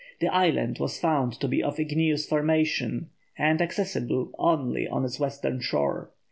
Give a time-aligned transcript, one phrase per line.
[0.19, 5.59] the island was found to be of igneous formation and accessible only on its western
[5.59, 6.09] shore.